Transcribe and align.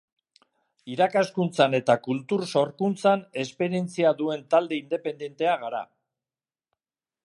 Irakaskuntzan 0.93 1.77
eta 1.79 1.97
kultur 2.07 2.47
sorkuntzan 2.53 3.23
esperientzia 3.45 4.17
duen 4.23 4.45
talde 4.55 4.81
independentea 4.83 5.57
gara. 5.67 5.89